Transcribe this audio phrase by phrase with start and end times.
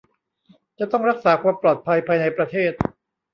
[0.79, 2.71] จะต้องรักษาความปลอดภัยภายในประเทศ